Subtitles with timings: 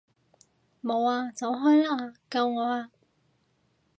[0.81, 1.29] 冇啊！
[1.29, 2.15] 走開啊！
[2.27, 2.89] 救我啊！